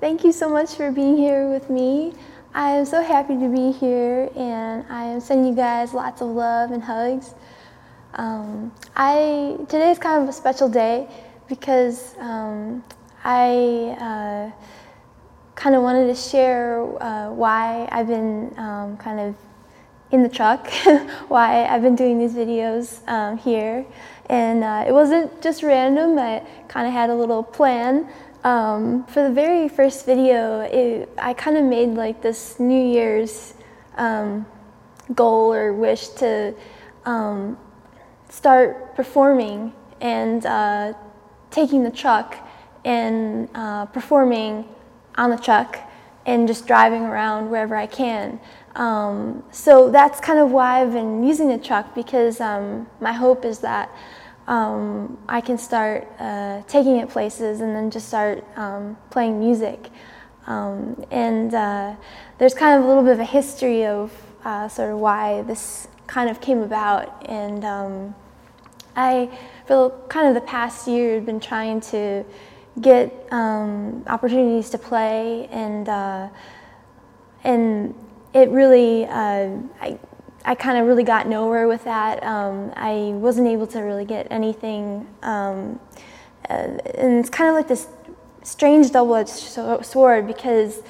thank 0.00 0.24
you 0.24 0.32
so 0.32 0.48
much 0.48 0.74
for 0.74 0.90
being 0.90 1.16
here 1.16 1.48
with 1.48 1.68
me. 1.68 2.14
I 2.54 2.70
am 2.70 2.86
so 2.86 3.02
happy 3.02 3.38
to 3.38 3.48
be 3.48 3.70
here, 3.70 4.30
and 4.34 4.84
I 4.88 5.04
am 5.04 5.20
sending 5.20 5.46
you 5.46 5.54
guys 5.54 5.92
lots 5.92 6.22
of 6.22 6.28
love 6.28 6.72
and 6.72 6.82
hugs. 6.82 7.34
Um, 8.14 8.72
I 8.96 9.56
today 9.68 9.90
is 9.90 9.98
kind 9.98 10.22
of 10.22 10.28
a 10.28 10.32
special 10.32 10.68
day 10.68 11.06
because 11.48 12.16
um, 12.18 12.82
I 13.22 13.94
uh, 14.00 14.50
kind 15.54 15.76
of 15.76 15.82
wanted 15.82 16.06
to 16.06 16.14
share 16.14 16.82
uh, 17.00 17.30
why 17.30 17.88
I've 17.92 18.08
been 18.08 18.54
um, 18.56 18.96
kind 18.96 19.20
of 19.20 19.36
in 20.10 20.22
the 20.22 20.28
truck, 20.28 20.68
why 21.28 21.66
I've 21.66 21.82
been 21.82 21.94
doing 21.94 22.18
these 22.18 22.34
videos 22.34 23.06
um, 23.06 23.36
here, 23.36 23.84
and 24.30 24.64
uh, 24.64 24.84
it 24.88 24.92
wasn't 24.92 25.40
just 25.42 25.62
random. 25.62 26.18
I 26.18 26.42
kind 26.68 26.86
of 26.86 26.92
had 26.92 27.10
a 27.10 27.14
little 27.14 27.42
plan. 27.42 28.08
Um, 28.42 29.04
for 29.04 29.22
the 29.22 29.34
very 29.34 29.68
first 29.68 30.06
video, 30.06 30.60
it, 30.60 31.10
I 31.18 31.34
kind 31.34 31.58
of 31.58 31.64
made 31.64 31.90
like 31.90 32.22
this 32.22 32.58
New 32.58 32.82
Year's 32.82 33.54
um, 33.96 34.46
goal 35.14 35.52
or 35.52 35.74
wish 35.74 36.08
to 36.08 36.54
um, 37.04 37.58
start 38.30 38.94
performing 38.96 39.74
and 40.00 40.46
uh, 40.46 40.94
taking 41.50 41.82
the 41.82 41.90
truck 41.90 42.36
and 42.84 43.48
uh, 43.54 43.84
performing 43.86 44.66
on 45.16 45.30
the 45.30 45.36
truck 45.36 45.78
and 46.24 46.48
just 46.48 46.66
driving 46.66 47.02
around 47.02 47.50
wherever 47.50 47.76
I 47.76 47.86
can. 47.86 48.40
Um, 48.74 49.42
so 49.50 49.90
that's 49.90 50.18
kind 50.20 50.38
of 50.38 50.50
why 50.50 50.80
I've 50.80 50.92
been 50.92 51.24
using 51.24 51.48
the 51.48 51.58
truck 51.58 51.94
because 51.94 52.40
um, 52.40 52.86
my 53.00 53.12
hope 53.12 53.44
is 53.44 53.58
that 53.58 53.90
um, 54.46 55.18
I 55.28 55.40
can 55.40 55.58
start 55.58 56.08
uh, 56.18 56.62
taking 56.68 56.96
it 56.96 57.08
places 57.08 57.60
and 57.60 57.74
then 57.74 57.90
just 57.90 58.08
start 58.08 58.44
um, 58.56 58.96
playing 59.10 59.38
music. 59.38 59.90
Um, 60.46 61.04
and 61.10 61.54
uh, 61.54 61.94
there's 62.38 62.54
kind 62.54 62.78
of 62.78 62.84
a 62.84 62.88
little 62.88 63.02
bit 63.02 63.12
of 63.12 63.20
a 63.20 63.24
history 63.24 63.84
of 63.86 64.12
uh, 64.44 64.68
sort 64.68 64.90
of 64.90 64.98
why 64.98 65.42
this 65.42 65.88
kind 66.06 66.28
of 66.28 66.40
came 66.40 66.62
about. 66.62 67.24
And 67.28 67.64
um, 67.64 68.14
I, 68.96 69.30
for 69.66 69.90
kind 70.08 70.28
of 70.28 70.34
the 70.34 70.46
past 70.46 70.88
year, 70.88 71.14
have 71.14 71.26
been 71.26 71.40
trying 71.40 71.80
to 71.92 72.24
get 72.80 73.28
um, 73.32 74.02
opportunities 74.06 74.70
to 74.70 74.78
play 74.78 75.46
and 75.50 75.88
uh, 75.88 76.28
and 77.42 77.94
it 78.32 78.48
really 78.50 79.06
uh, 79.06 79.50
I, 79.80 79.98
I 80.44 80.54
kind 80.54 80.78
of 80.78 80.86
really 80.86 81.04
got 81.04 81.26
nowhere 81.28 81.68
with 81.68 81.84
that. 81.84 82.22
Um, 82.24 82.72
I 82.76 83.12
wasn't 83.14 83.48
able 83.48 83.66
to 83.68 83.80
really 83.80 84.04
get 84.04 84.26
anything, 84.30 85.06
um, 85.22 85.78
uh, 86.48 86.78
and 86.94 87.20
it's 87.20 87.30
kind 87.30 87.50
of 87.50 87.54
like 87.54 87.68
this 87.68 87.88
strange 88.42 88.90
double-edged 88.90 89.28
sword 89.84 90.26
because 90.26 90.82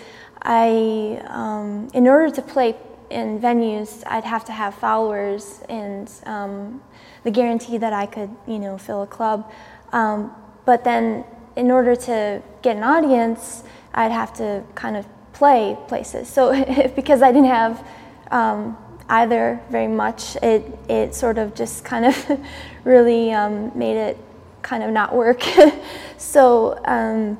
I, 0.42 1.20
um, 1.26 1.88
in 1.92 2.06
order 2.06 2.30
to 2.34 2.42
play 2.42 2.76
in 3.10 3.40
venues, 3.40 4.04
I'd 4.06 4.24
have 4.24 4.44
to 4.46 4.52
have 4.52 4.74
followers 4.74 5.60
and 5.68 6.10
um, 6.26 6.80
the 7.24 7.30
guarantee 7.30 7.76
that 7.78 7.92
I 7.92 8.06
could, 8.06 8.30
you 8.46 8.58
know, 8.58 8.78
fill 8.78 9.02
a 9.02 9.06
club. 9.06 9.50
Um, 9.92 10.32
but 10.64 10.84
then, 10.84 11.24
in 11.56 11.70
order 11.70 11.96
to 11.96 12.40
get 12.62 12.76
an 12.76 12.84
audience, 12.84 13.64
I'd 13.92 14.12
have 14.12 14.32
to 14.34 14.62
kind 14.76 14.96
of 14.96 15.06
play 15.32 15.76
places. 15.88 16.28
So 16.28 16.52
because 16.96 17.22
I 17.22 17.32
didn't 17.32 17.48
have 17.48 17.86
um, 18.30 18.76
either 19.10 19.60
very 19.70 19.88
much. 19.88 20.36
It, 20.36 20.64
it 20.88 21.14
sort 21.14 21.36
of 21.36 21.54
just 21.54 21.84
kind 21.84 22.06
of 22.06 22.40
really 22.84 23.32
um, 23.32 23.76
made 23.76 23.96
it 23.96 24.16
kind 24.62 24.82
of 24.82 24.90
not 24.90 25.14
work. 25.14 25.42
so 26.16 26.80
um, 26.84 27.38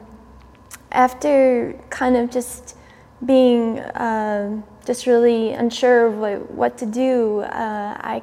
after 0.90 1.74
kind 1.88 2.16
of 2.16 2.30
just 2.30 2.76
being 3.24 3.78
uh, 3.78 4.60
just 4.84 5.06
really 5.06 5.52
unsure 5.52 6.06
of 6.06 6.16
what, 6.16 6.50
what 6.50 6.78
to 6.78 6.86
do, 6.86 7.40
uh, 7.40 7.96
I 8.00 8.22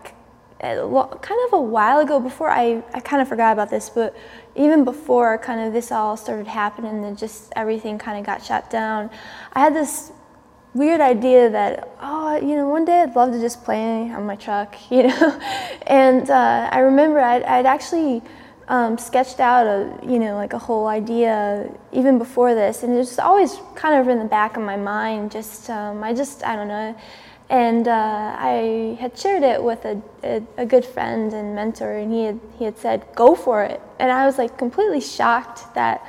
kind 0.60 1.40
of 1.48 1.54
a 1.54 1.62
while 1.62 2.00
ago 2.00 2.20
before 2.20 2.50
I, 2.50 2.84
I 2.94 3.00
kind 3.00 3.22
of 3.22 3.28
forgot 3.28 3.54
about 3.54 3.70
this, 3.70 3.90
but 3.90 4.16
even 4.56 4.84
before 4.84 5.38
kind 5.38 5.62
of 5.62 5.72
this 5.72 5.92
all 5.92 6.18
started 6.18 6.48
happening 6.48 7.06
and 7.06 7.18
just 7.18 7.54
everything 7.56 8.00
kind 8.00 8.20
of 8.20 8.26
got 8.26 8.44
shut 8.44 8.70
down, 8.70 9.12
I 9.54 9.60
had 9.60 9.76
this 9.76 10.12
weird 10.78 11.02
idea 11.02 11.50
that 11.50 11.90
oh 12.02 12.38
you 12.38 12.56
know 12.56 12.70
one 12.70 12.86
day 12.86 13.02
I'd 13.02 13.16
love 13.16 13.32
to 13.32 13.40
just 13.40 13.64
play 13.64 14.12
on 14.12 14.26
my 14.26 14.36
truck 14.36 14.76
you 14.92 15.08
know? 15.08 15.40
And 15.88 16.30
uh, 16.30 16.70
I 16.72 16.80
remember 16.80 17.20
I'd, 17.20 17.44
I'd 17.44 17.66
actually 17.66 18.22
um, 18.68 18.98
sketched 18.98 19.40
out 19.40 19.66
a 19.66 19.98
you 20.06 20.20
know 20.20 20.36
like 20.36 20.54
a 20.54 20.60
whole 20.60 20.88
idea 20.88 21.72
even 21.92 22.18
before 22.18 22.54
this 22.54 22.84
and 22.84 22.96
it's 22.96 23.18
always 23.18 23.58
kind 23.76 24.00
of 24.00 24.08
in 24.08 24.20
the 24.20 24.26
back 24.26 24.56
of 24.58 24.64
my 24.64 24.78
mind 24.78 25.32
just 25.32 25.70
um, 25.70 26.04
I 26.04 26.14
just 26.14 26.44
I 26.44 26.56
don't 26.56 26.68
know. 26.68 26.96
And 27.50 27.88
uh, 27.88 28.36
I 28.38 28.98
had 29.00 29.18
shared 29.18 29.42
it 29.42 29.64
with 29.64 29.86
a, 29.86 30.02
a, 30.22 30.44
a, 30.58 30.66
good 30.66 30.84
friend 30.84 31.32
and 31.32 31.56
mentor 31.56 31.94
and 31.94 32.12
he 32.12 32.26
had, 32.26 32.40
he 32.60 32.66
had 32.66 32.78
said 32.78 33.06
go 33.16 33.36
for 33.36 33.64
it. 33.64 33.80
And 34.00 34.12
I 34.12 34.26
was 34.26 34.38
like 34.38 34.58
completely 34.58 35.00
shocked 35.00 35.74
that 35.74 36.06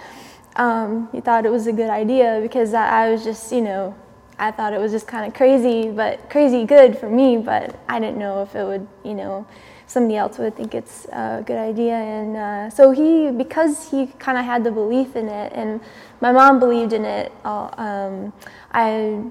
um, 0.57 1.09
he 1.13 1.21
thought 1.21 1.47
it 1.47 1.53
was 1.53 1.69
a 1.69 1.73
good 1.73 1.91
idea 1.91 2.41
because 2.43 2.75
I, 2.75 3.05
I 3.05 3.11
was 3.13 3.23
just 3.23 3.53
you 3.53 3.61
know 3.61 3.95
I 4.39 4.51
thought 4.51 4.73
it 4.73 4.81
was 4.81 4.93
just 4.93 5.07
kind 5.07 5.27
of 5.27 5.35
crazy, 5.35 5.91
but 5.91 6.31
crazy 6.31 6.65
good 6.65 6.97
for 6.97 7.09
me. 7.09 7.37
But 7.39 7.79
I 7.89 7.99
didn't 7.99 8.19
know 8.19 8.43
if 8.43 8.55
it 8.55 8.65
would, 8.65 8.87
you 9.05 9.15
know, 9.15 9.47
somebody 9.87 10.17
else 10.17 10.39
would 10.39 10.57
think 10.57 10.75
it's 10.75 11.07
a 11.07 11.43
good 11.45 11.59
idea. 11.59 11.95
And 11.95 12.37
uh, 12.37 12.71
so 12.71 12.93
he, 12.93 13.31
because 13.31 13.91
he 13.91 14.07
kind 14.19 14.39
of 14.39 14.45
had 14.45 14.63
the 14.63 14.71
belief 14.71 15.17
in 15.17 15.29
it, 15.29 15.53
and 15.55 15.81
my 16.21 16.31
mom 16.31 16.59
believed 16.61 16.93
in 16.93 17.05
it, 17.05 17.33
uh, 17.45 17.71
um, 17.79 18.33
I 18.73 19.23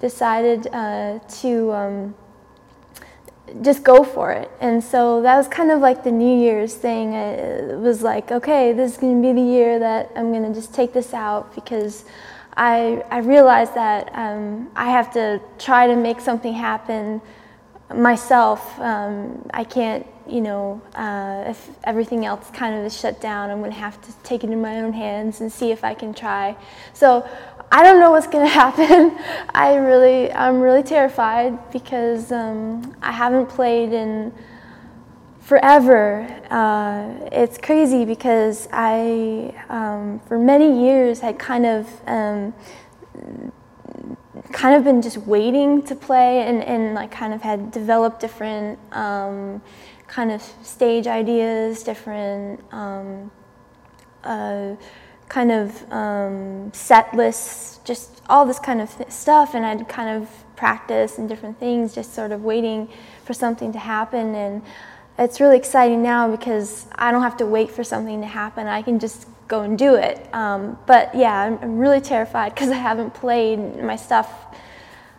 decided 0.00 0.66
uh, 0.72 1.20
to 1.40 1.72
um, 1.72 2.14
just 3.62 3.84
go 3.84 4.04
for 4.04 4.32
it. 4.32 4.50
And 4.60 4.82
so 4.82 5.22
that 5.22 5.36
was 5.36 5.48
kind 5.48 5.70
of 5.70 5.80
like 5.80 6.04
the 6.04 6.10
New 6.10 6.38
Year's 6.38 6.74
thing. 6.74 7.14
It 7.14 7.78
was 7.78 8.02
like, 8.02 8.32
okay, 8.32 8.72
this 8.72 8.92
is 8.92 8.98
going 8.98 9.22
to 9.22 9.28
be 9.28 9.32
the 9.32 9.46
year 9.46 9.78
that 9.78 10.10
I'm 10.16 10.32
going 10.32 10.42
to 10.44 10.54
just 10.54 10.74
take 10.74 10.92
this 10.92 11.14
out 11.14 11.54
because. 11.54 12.04
I, 12.58 13.04
I 13.10 13.18
realized 13.18 13.74
that 13.74 14.08
um, 14.14 14.70
I 14.74 14.90
have 14.90 15.12
to 15.12 15.42
try 15.58 15.86
to 15.86 15.94
make 15.94 16.22
something 16.22 16.54
happen 16.54 17.20
myself. 17.94 18.80
Um, 18.80 19.48
I 19.52 19.64
can't, 19.64 20.06
you 20.28 20.40
know, 20.40 20.80
uh, 20.94 21.44
if 21.46 21.68
everything 21.84 22.24
else 22.24 22.50
kind 22.52 22.74
of 22.74 22.84
is 22.84 22.98
shut 22.98 23.20
down, 23.20 23.50
I'm 23.50 23.58
going 23.58 23.72
to 23.72 23.78
have 23.78 24.00
to 24.02 24.12
take 24.22 24.42
it 24.42 24.50
in 24.50 24.60
my 24.60 24.80
own 24.80 24.92
hands 24.92 25.40
and 25.40 25.52
see 25.52 25.70
if 25.70 25.84
I 25.84 25.94
can 25.94 26.14
try. 26.14 26.56
So 26.94 27.28
I 27.70 27.82
don't 27.82 27.98
know 27.98 28.12
what's 28.12 28.28
to 28.44 28.50
happen. 28.52 29.18
I 29.54 29.74
really, 29.74 30.32
I'm 30.32 30.60
really 30.60 30.82
terrified 30.82 31.70
because 31.72 32.30
um, 32.30 32.94
I 33.02 33.12
haven't 33.12 33.46
played 33.46 33.92
in 33.92 34.32
forever. 35.40 36.26
Uh, 36.50 37.28
it's 37.32 37.58
crazy 37.58 38.04
because 38.04 38.68
I, 38.72 39.54
um, 39.68 40.20
for 40.26 40.38
many 40.38 40.84
years, 40.84 41.20
had 41.20 41.38
kind 41.38 41.66
of, 41.66 41.88
um, 42.06 42.54
kind 44.52 44.76
of 44.76 44.84
been 44.84 45.02
just 45.02 45.18
waiting 45.18 45.82
to 45.82 45.94
play, 45.94 46.42
and, 46.42 46.62
and 46.62 46.94
like 46.94 47.10
kind 47.10 47.34
of 47.34 47.42
had 47.42 47.72
developed 47.72 48.20
different 48.20 48.78
um, 48.92 49.60
kind 50.06 50.30
of 50.30 50.42
stage 50.62 51.06
ideas, 51.06 51.82
different 51.82 52.60
um, 52.72 53.30
uh, 54.22 54.74
kind 55.28 55.50
of 55.50 55.92
um, 55.92 56.72
set 56.72 57.14
lists, 57.14 57.80
just 57.84 58.22
all 58.28 58.46
this 58.46 58.58
kind 58.58 58.80
of 58.80 58.90
stuff, 59.08 59.54
and 59.54 59.64
I'd 59.64 59.88
kind 59.88 60.22
of 60.22 60.28
practice 60.56 61.18
and 61.18 61.28
different 61.28 61.58
things, 61.58 61.94
just 61.94 62.14
sort 62.14 62.32
of 62.32 62.42
waiting 62.42 62.88
for 63.24 63.34
something 63.34 63.72
to 63.72 63.78
happen 63.78 64.34
and 64.34 64.62
it's 65.18 65.40
really 65.40 65.56
exciting 65.56 66.02
now 66.02 66.30
because 66.30 66.86
I 66.94 67.10
don't 67.10 67.22
have 67.22 67.38
to 67.38 67.46
wait 67.46 67.70
for 67.70 67.82
something 67.82 68.20
to 68.20 68.26
happen. 68.26 68.66
I 68.66 68.82
can 68.82 68.98
just 68.98 69.26
go 69.48 69.62
and 69.62 69.78
do 69.78 69.94
it. 69.94 70.28
Um, 70.34 70.78
but 70.86 71.14
yeah, 71.14 71.40
I'm, 71.40 71.58
I'm 71.62 71.78
really 71.78 72.00
terrified 72.00 72.54
because 72.54 72.70
I 72.70 72.76
haven't 72.76 73.14
played 73.14 73.82
my 73.82 73.96
stuff. 73.96 74.30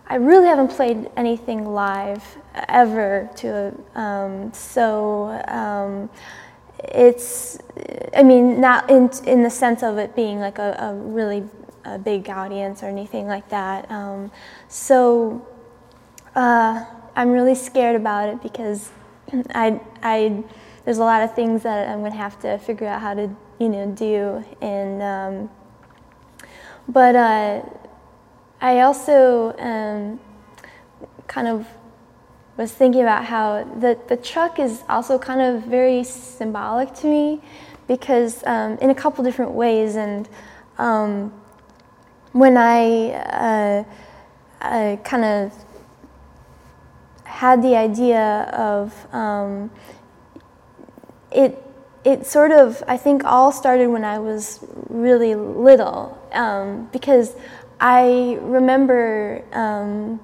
I 0.07 0.15
really 0.15 0.47
haven't 0.47 0.69
played 0.69 1.09
anything 1.17 1.65
live 1.65 2.23
ever. 2.69 3.29
To 3.37 3.73
um, 3.95 4.53
so 4.53 5.41
um, 5.47 6.09
it's. 6.83 7.59
I 8.15 8.23
mean, 8.23 8.61
not 8.61 8.89
in 8.89 9.09
in 9.25 9.43
the 9.43 9.49
sense 9.49 9.83
of 9.83 9.97
it 9.97 10.15
being 10.15 10.39
like 10.39 10.59
a, 10.59 10.75
a 10.79 10.93
really 10.93 11.43
a 11.87 11.97
big 11.97 12.29
audience 12.29 12.83
or 12.83 12.87
anything 12.87 13.27
like 13.27 13.49
that. 13.49 13.89
Um, 13.89 14.31
so 14.67 15.47
uh, 16.35 16.85
I'm 17.15 17.31
really 17.31 17.55
scared 17.55 17.95
about 17.95 18.29
it 18.29 18.43
because 18.43 18.91
I, 19.55 19.79
I, 20.03 20.43
there's 20.85 20.97
a 20.97 21.03
lot 21.03 21.23
of 21.23 21.33
things 21.33 21.63
that 21.63 21.87
I'm 21.87 21.99
going 21.99 22.11
to 22.11 22.17
have 22.17 22.39
to 22.41 22.57
figure 22.59 22.87
out 22.87 23.01
how 23.01 23.13
to, 23.13 23.29
you 23.59 23.69
know, 23.69 23.91
do. 23.91 24.43
And, 24.61 25.01
um, 25.01 25.49
but 26.87 27.15
uh, 27.15 27.61
I 28.61 28.81
also 28.81 29.57
um, 29.57 30.19
kind 31.27 31.47
of 31.47 31.67
was 32.57 32.71
thinking 32.71 33.01
about 33.01 33.25
how 33.25 33.63
the, 33.79 33.97
the 34.07 34.17
truck 34.17 34.59
is 34.59 34.83
also 34.89 35.17
kind 35.17 35.41
of 35.41 35.63
very 35.63 36.03
symbolic 36.03 36.93
to 36.95 37.07
me 37.07 37.41
because 37.87 38.45
um, 38.45 38.77
in 38.79 38.89
a 38.89 38.95
couple 38.95 39.23
different 39.23 39.51
ways. 39.51 39.95
And 39.95 40.27
um, 40.77 41.33
when 42.33 42.57
I, 42.57 43.11
uh, 43.11 43.83
I 44.61 44.99
kind 45.03 45.25
of 45.25 45.53
had 47.23 47.61
the 47.61 47.75
idea 47.75 48.49
of 48.53 49.13
um, 49.13 49.71
it, 51.31 51.63
it 52.03 52.25
sort 52.25 52.51
of, 52.51 52.83
I 52.87 52.97
think, 52.97 53.23
all 53.23 53.51
started 53.51 53.87
when 53.87 54.03
I 54.03 54.19
was 54.19 54.59
really 54.89 55.35
little 55.35 56.17
um, 56.31 56.89
because 56.91 57.35
I 57.79 58.37
remember 58.41 59.43
um, 59.53 60.19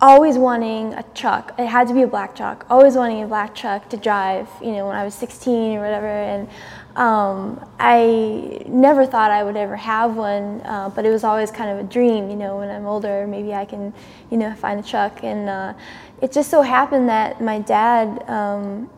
always 0.00 0.36
wanting 0.36 0.94
a 0.94 1.02
truck. 1.14 1.54
It 1.58 1.66
had 1.66 1.88
to 1.88 1.94
be 1.94 2.02
a 2.02 2.06
black 2.06 2.36
truck. 2.36 2.66
Always 2.68 2.96
wanting 2.96 3.22
a 3.22 3.26
black 3.26 3.54
truck 3.54 3.88
to 3.90 3.96
drive. 3.96 4.48
You 4.60 4.72
know, 4.72 4.86
when 4.86 4.96
I 4.96 5.04
was 5.04 5.14
16 5.14 5.78
or 5.78 5.80
whatever, 5.80 6.06
and 6.06 6.48
um, 6.96 7.64
I 7.78 8.62
never 8.66 9.06
thought 9.06 9.30
I 9.30 9.42
would 9.42 9.56
ever 9.56 9.76
have 9.76 10.16
one. 10.16 10.60
Uh, 10.64 10.90
but 10.94 11.04
it 11.04 11.10
was 11.10 11.24
always 11.24 11.50
kind 11.50 11.70
of 11.70 11.78
a 11.78 11.88
dream. 11.88 12.30
You 12.30 12.36
know, 12.36 12.58
when 12.58 12.70
I'm 12.70 12.86
older, 12.86 13.26
maybe 13.26 13.54
I 13.54 13.64
can, 13.64 13.92
you 14.30 14.36
know, 14.36 14.54
find 14.54 14.80
a 14.80 14.82
truck. 14.82 15.22
And 15.24 15.48
uh, 15.48 15.74
it 16.20 16.32
just 16.32 16.50
so 16.50 16.62
happened 16.62 17.08
that 17.08 17.40
my 17.40 17.58
dad 17.58 18.28
um, 18.28 18.90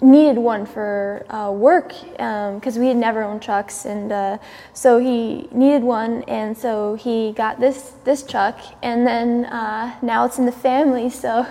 needed 0.00 0.38
one 0.38 0.66
for 0.66 1.24
uh, 1.30 1.50
work 1.50 1.88
because 1.88 2.76
um, 2.76 2.80
we 2.82 2.88
had 2.88 2.96
never 2.96 3.22
owned 3.22 3.42
trucks, 3.42 3.84
and 3.84 4.12
uh, 4.12 4.38
so 4.72 4.98
he 4.98 5.48
needed 5.52 5.82
one, 5.82 6.22
and 6.24 6.56
so 6.56 6.94
he 6.94 7.32
got 7.32 7.60
this 7.60 7.92
this 8.04 8.22
truck, 8.22 8.58
and 8.82 9.06
then 9.06 9.46
uh, 9.46 9.96
now 10.02 10.24
it's 10.24 10.38
in 10.38 10.46
the 10.46 10.52
family. 10.52 11.10
So 11.26 11.40
uh, 11.40 11.46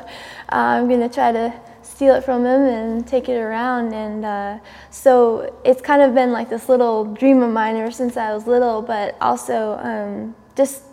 I'm 0.51 0.87
gonna 0.87 1.09
try 1.09 1.31
to 1.31 1.53
steal 1.81 2.15
it 2.15 2.23
from 2.23 2.45
him 2.45 2.61
and 2.61 3.07
take 3.07 3.27
it 3.29 3.37
around, 3.37 3.93
and 3.93 4.23
uh, 4.23 4.59
so 4.89 5.59
it's 5.65 5.81
kind 5.81 6.01
of 6.01 6.13
been 6.13 6.31
like 6.31 6.49
this 6.49 6.69
little 6.69 7.03
dream 7.03 7.41
of 7.41 7.51
mine 7.51 7.75
ever 7.75 7.91
since 7.91 8.15
I 8.15 8.33
was 8.33 8.47
little, 8.47 8.81
but 8.81 9.17
also 9.19 9.77
um, 9.81 10.35
just 10.55 10.83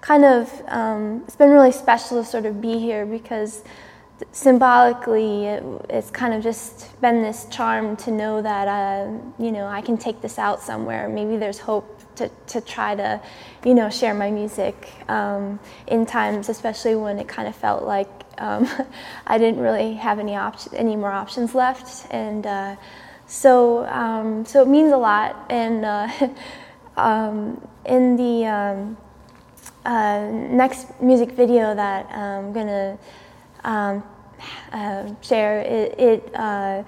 kind 0.00 0.24
of 0.24 0.50
um, 0.68 1.22
it's 1.26 1.36
been 1.36 1.50
really 1.50 1.72
special 1.72 2.22
to 2.22 2.28
sort 2.28 2.46
of 2.46 2.60
be 2.60 2.78
here 2.78 3.04
because 3.04 3.62
symbolically 4.32 5.46
it, 5.46 5.64
it's 5.90 6.10
kind 6.10 6.32
of 6.32 6.42
just 6.42 7.00
been 7.00 7.22
this 7.22 7.46
charm 7.50 7.96
to 7.96 8.10
know 8.10 8.40
that 8.42 8.68
uh, 8.68 9.10
you 9.38 9.52
know 9.52 9.66
I 9.66 9.80
can 9.80 9.98
take 9.98 10.20
this 10.20 10.38
out 10.38 10.62
somewhere. 10.62 11.08
Maybe 11.08 11.36
there's 11.36 11.58
hope 11.58 12.00
to, 12.16 12.30
to 12.48 12.60
try 12.60 12.94
to 12.94 13.20
you 13.64 13.74
know 13.74 13.90
share 13.90 14.14
my 14.14 14.30
music 14.30 14.92
um, 15.08 15.60
in 15.86 16.06
times 16.06 16.48
especially 16.48 16.94
when 16.94 17.18
it 17.18 17.28
kind 17.28 17.46
of 17.46 17.54
felt 17.54 17.84
like 17.84 18.08
um, 18.38 18.68
I 19.26 19.38
didn't 19.38 19.60
really 19.60 19.94
have 19.94 20.18
any 20.18 20.34
option 20.34 20.74
any 20.74 20.96
more 20.96 21.12
options 21.12 21.54
left. 21.54 22.06
And 22.10 22.46
uh, 22.46 22.76
so 23.26 23.86
um, 23.86 24.44
so 24.46 24.62
it 24.62 24.68
means 24.68 24.92
a 24.92 24.96
lot. 24.96 25.46
And 25.50 25.84
uh, 25.84 26.28
um, 26.96 27.66
in 27.84 28.16
the 28.16 28.46
um, 28.46 28.96
uh, 29.84 30.28
next 30.30 31.00
music 31.00 31.32
video 31.32 31.74
that 31.74 32.06
I'm 32.10 32.52
gonna 32.52 32.98
um, 33.64 34.02
uh, 34.72 35.08
share, 35.20 35.60
it 35.60 35.98
it, 35.98 36.34
uh, 36.34 36.82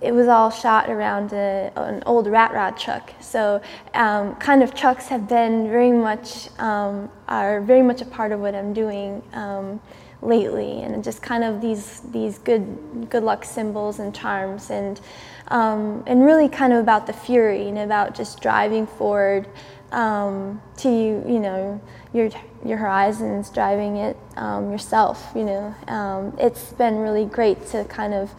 it, 0.00 0.12
was 0.12 0.28
all 0.28 0.50
shot 0.50 0.88
around 0.88 1.32
a, 1.32 1.72
an 1.76 2.02
old 2.06 2.26
rat 2.26 2.52
rod 2.52 2.76
truck. 2.76 3.12
So 3.20 3.60
um, 3.94 4.34
kind 4.36 4.62
of 4.62 4.74
trucks 4.74 5.06
have 5.08 5.28
been 5.28 5.68
very 5.68 5.92
much 5.92 6.48
um, 6.58 7.10
are 7.28 7.60
very 7.60 7.82
much 7.82 8.00
a 8.00 8.06
part 8.06 8.32
of 8.32 8.40
what 8.40 8.54
I'm 8.54 8.72
doing 8.72 9.22
um, 9.32 9.80
lately, 10.22 10.82
and 10.82 11.02
just 11.04 11.22
kind 11.22 11.44
of 11.44 11.60
these 11.60 12.00
these 12.12 12.38
good 12.38 13.08
good 13.10 13.22
luck 13.22 13.44
symbols 13.44 13.98
and 13.98 14.14
charms 14.14 14.70
and. 14.70 15.00
Um, 15.48 16.02
and 16.08 16.24
really 16.24 16.48
kind 16.48 16.72
of 16.72 16.80
about 16.80 17.06
the 17.06 17.12
fury 17.12 17.68
and 17.68 17.78
about 17.78 18.16
just 18.16 18.40
driving 18.40 18.84
forward 18.84 19.46
um, 19.92 20.60
to 20.78 20.88
you, 20.88 21.24
you 21.26 21.38
know, 21.38 21.80
your 22.12 22.30
your 22.64 22.78
horizons, 22.78 23.50
driving 23.50 23.96
it 23.96 24.16
um, 24.36 24.70
yourself. 24.70 25.32
You 25.34 25.44
know, 25.44 25.74
um, 25.88 26.36
it's 26.38 26.72
been 26.72 26.98
really 26.98 27.24
great 27.24 27.66
to 27.68 27.84
kind 27.84 28.14
of 28.14 28.30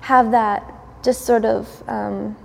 have 0.00 0.30
that 0.32 0.72
just 1.02 1.24
sort 1.24 1.44
of 1.44 1.88
um, 1.88 2.36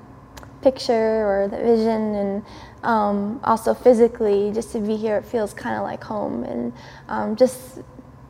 picture 0.61 0.93
or 1.25 1.47
the 1.47 1.57
vision, 1.57 2.15
and 2.15 2.45
um, 2.83 3.39
also 3.43 3.73
physically, 3.73 4.51
just 4.53 4.71
to 4.73 4.79
be 4.79 4.95
here, 4.95 5.17
it 5.17 5.25
feels 5.25 5.53
kind 5.53 5.75
of 5.75 5.83
like 5.83 6.03
home, 6.03 6.43
and 6.43 6.73
um, 7.07 7.35
just 7.35 7.79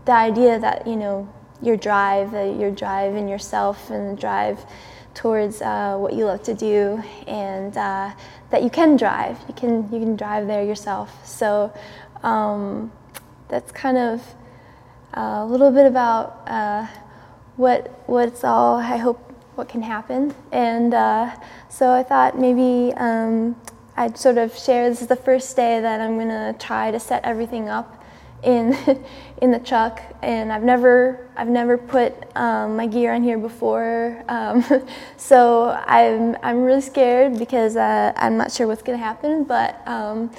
the 0.06 0.14
idea 0.14 0.60
that 0.60 0.88
you 0.88 0.96
know 0.96 1.28
your 1.62 1.78
drive, 1.78 2.34
uh, 2.34 2.42
your 2.44 2.72
drive 2.72 3.16
in 3.16 3.28
yourself, 3.28 3.90
and 3.90 4.18
drive 4.18 4.66
towards 5.14 5.62
uh, 5.62 5.98
what 5.98 6.14
you 6.14 6.26
love 6.26 6.44
to 6.44 6.54
do, 6.54 7.02
and 7.28 7.76
uh, 7.78 8.12
that 8.50 8.64
you 8.64 8.70
can 8.70 8.96
drive. 8.96 9.38
You 9.48 9.54
can 9.54 9.92
you 9.92 10.00
can 10.00 10.16
drive 10.16 10.48
there 10.48 10.64
yourself. 10.64 11.26
So 11.26 11.74
um, 12.24 12.92
that's 13.48 13.72
kind 13.72 13.98
of 13.98 14.22
uh, 15.16 15.44
a 15.44 15.46
little 15.46 15.72
bit 15.72 15.86
about 15.86 16.42
uh, 16.48 16.88
what 17.56 18.02
what's 18.08 18.44
all 18.44 18.78
I 18.78 18.98
hope 18.98 19.20
what 19.56 19.68
can 19.68 19.82
happen. 19.82 20.34
And 20.52 20.94
uh, 20.94 21.36
so 21.70 21.92
I 21.92 22.04
thought 22.04 22.38
maybe 22.40 22.94
um, 22.96 23.56
I'd 23.98 24.18
sort 24.18 24.38
of 24.38 24.58
share. 24.58 24.90
This 24.90 25.02
is 25.02 25.08
the 25.08 25.16
first 25.16 25.56
day 25.56 25.80
that 25.82 26.02
I'm 26.02 26.18
gonna 26.18 26.56
try 26.58 26.92
to 26.92 27.00
set 27.00 27.24
everything 27.24 27.70
up 27.70 28.01
in 28.44 28.78
in 29.42 29.52
the 29.52 29.60
truck, 29.60 30.02
and 30.22 30.52
I've 30.52 30.64
never 30.64 31.28
I've 31.36 31.48
never 31.48 31.78
put 31.78 32.14
um, 32.36 32.76
my 32.76 32.88
gear 32.88 33.14
on 33.14 33.24
here 33.24 33.38
before, 33.38 34.24
um, 34.28 34.64
so 35.18 35.72
I'm 35.86 36.38
I'm 36.44 36.64
really 36.64 36.82
scared 36.82 37.38
because 37.38 37.76
uh, 37.76 38.14
I'm 38.16 38.38
not 38.38 38.52
sure 38.52 38.68
what's 38.68 38.82
gonna 38.82 38.98
happen. 38.98 39.44
But 39.44 39.86
um, 39.88 40.32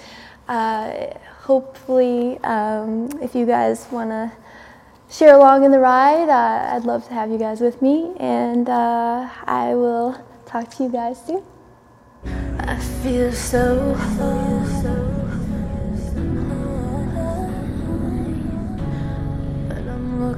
uh, 0.49 1.09
hopefully, 1.43 2.39
um, 2.45 3.11
if 3.21 3.35
you 3.35 3.47
guys 3.47 3.87
wanna 3.91 4.33
share 5.11 5.35
along 5.35 5.65
in 5.65 5.71
the 5.71 5.81
ride, 5.81 6.29
uh, 6.29 6.77
I'd 6.77 6.85
love 6.85 7.07
to 7.09 7.15
have 7.15 7.31
you 7.31 7.39
guys 7.39 7.61
with 7.61 7.83
me, 7.83 8.15
and 8.19 8.69
uh, 8.69 9.29
I 9.45 9.75
will 9.75 10.17
talk 10.47 10.71
to 10.77 10.85
you 10.85 10.89
guys 10.89 11.25
soon. 11.25 11.43
I 12.61 12.79
feel 13.03 13.33
so. 13.33 15.12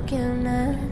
broken. 0.06 0.46
I 0.46 0.83